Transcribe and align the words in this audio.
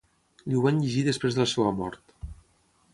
Li 0.53 0.57
ho 0.59 0.61
van 0.63 0.79
llegir 0.85 1.03
després 1.09 1.37
de 1.39 1.43
la 1.43 1.47
seva 1.53 1.77
mort. 1.83 2.19